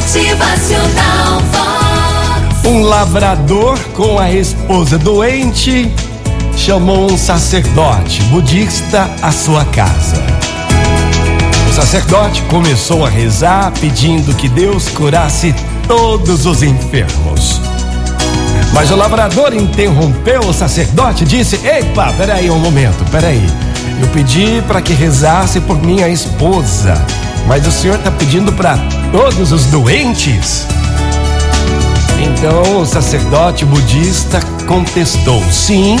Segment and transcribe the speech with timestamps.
[0.00, 2.64] Motivacional Vox.
[2.64, 5.92] Um lavrador com a esposa doente
[6.56, 10.16] chamou um sacerdote budista à sua casa.
[11.68, 15.54] O sacerdote começou a rezar pedindo que Deus curasse
[15.86, 17.60] todos os enfermos.
[18.72, 23.44] Mas o lavrador interrompeu o sacerdote e disse: Epa, peraí um momento, peraí.
[24.00, 26.94] Eu pedi para que rezasse por minha esposa,
[27.46, 28.78] mas o senhor está pedindo para
[29.12, 30.66] todos os doentes?
[32.18, 35.98] Então o sacerdote budista contestou: Sim,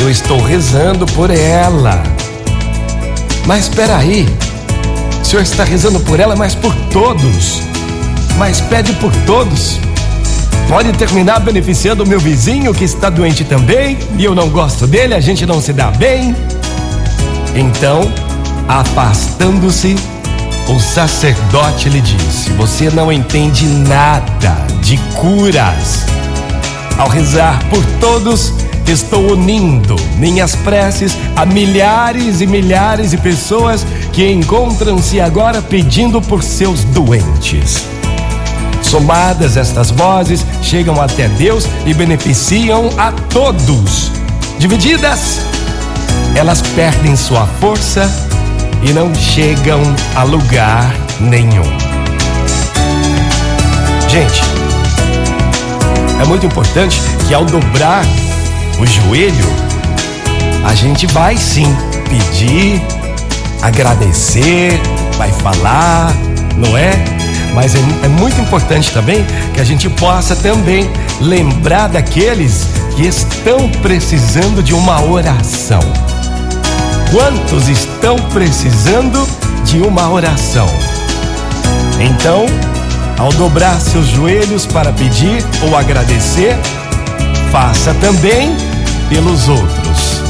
[0.00, 2.02] eu estou rezando por ela.
[3.46, 4.28] Mas espera aí,
[5.22, 7.62] o senhor está rezando por ela, mas por todos.
[8.36, 9.80] Mas pede por todos.
[10.68, 15.14] Pode terminar beneficiando o meu vizinho que está doente também, e eu não gosto dele,
[15.14, 16.36] a gente não se dá bem.
[17.54, 18.12] Então,
[18.68, 19.96] afastando-se,
[20.68, 26.04] o sacerdote lhe disse: Você não entende nada de curas.
[26.98, 28.52] Ao rezar por todos,
[28.86, 36.42] estou unindo minhas preces a milhares e milhares de pessoas que encontram-se agora pedindo por
[36.42, 37.86] seus doentes.
[38.82, 44.10] Somadas, estas vozes chegam até Deus e beneficiam a todos.
[44.58, 45.40] Divididas,
[46.34, 48.10] elas perdem sua força
[48.82, 49.80] e não chegam
[50.14, 51.64] a lugar nenhum.
[54.08, 54.42] Gente,
[56.20, 58.04] é muito importante que ao dobrar
[58.78, 59.46] o joelho,
[60.64, 61.66] a gente vai sim
[62.08, 62.80] pedir,
[63.62, 64.80] agradecer,
[65.16, 66.12] vai falar,
[66.56, 66.92] não é?
[67.54, 70.88] Mas é, é, muito importante também que a gente possa também
[71.20, 75.80] lembrar daqueles que estão precisando de uma oração.
[77.10, 79.26] Quantos estão precisando
[79.64, 80.68] de uma oração?
[81.98, 82.44] Então,
[83.18, 86.54] ao dobrar seus joelhos para pedir ou agradecer,
[87.50, 88.54] faça também
[89.08, 90.20] pelos outros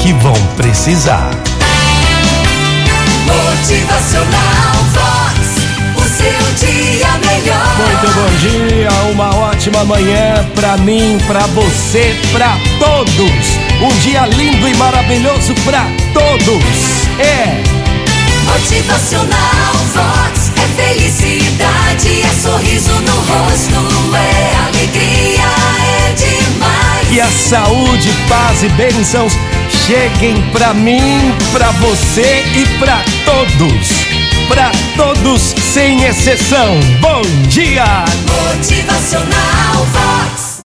[0.00, 1.30] que vão precisar.
[3.26, 5.38] Motivacional Vox,
[5.94, 7.76] o seu dia melhor.
[7.76, 13.63] Muito bom dia, uma ótima manhã pra mim, pra você, pra todos.
[13.84, 16.64] Um dia lindo e maravilhoso pra todos.
[17.18, 17.62] É
[18.44, 25.44] Motivacional Vox é felicidade, é sorriso no rosto, é alegria,
[25.82, 27.08] é demais.
[27.10, 29.34] que a saúde, paz e bênçãos
[29.86, 33.88] cheguem pra mim, pra você e pra todos.
[34.48, 36.80] Pra todos sem exceção.
[37.00, 37.84] Bom dia!
[38.30, 40.43] Motivacional Vox.